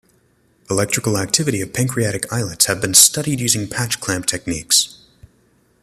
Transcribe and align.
Electrical 0.67 1.15
activity 1.15 1.61
of 1.61 1.73
pancreatic 1.75 2.33
islets 2.33 2.65
has 2.65 2.79
been 2.81 2.95
studied 2.95 3.39
using 3.39 3.67
patch 3.67 3.99
clamp 3.99 4.25
techniques. 4.25 4.97